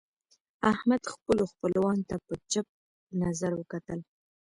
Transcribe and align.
احمد 0.71 1.01
خپلو 1.13 1.43
خپلوانو 1.51 2.07
ته 2.09 2.15
په 2.25 2.33
چپ 2.51 2.67
نظر 3.21 3.51
وکتل. 3.55 3.99